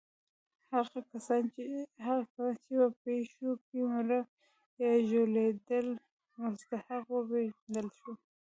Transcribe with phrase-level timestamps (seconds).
[0.73, 1.63] هغه کسان چې
[2.33, 4.19] په پېښو کې مړه
[4.83, 5.87] یا ژوبلېدل
[6.41, 8.17] مستحق وپېژندل شول.